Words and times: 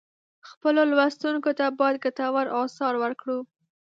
خپلو 0.49 0.81
لوستونکو 0.91 1.51
ته 1.59 1.65
باید 1.79 2.01
ګټور 2.03 2.45
آثار 2.63 2.93
ورکړو. 3.03 3.39